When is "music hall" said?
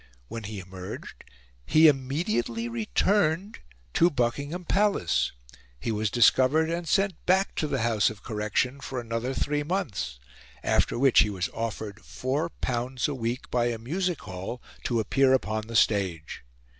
13.77-14.59